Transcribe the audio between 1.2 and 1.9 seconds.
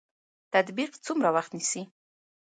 وخت نیسي؟